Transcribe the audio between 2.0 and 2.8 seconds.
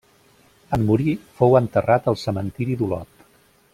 al Cementiri